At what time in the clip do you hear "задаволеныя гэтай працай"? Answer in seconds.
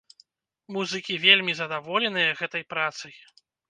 1.61-3.13